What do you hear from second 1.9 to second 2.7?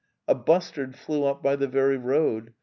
road.